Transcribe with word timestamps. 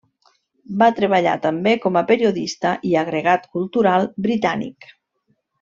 Va 0.81 0.87
treballar 0.99 1.35
també 1.43 1.73
com 1.83 2.01
a 2.01 2.03
periodista 2.13 2.73
i 2.93 2.97
agregat 3.05 3.47
cultural 3.59 4.09
britànic. 4.29 4.93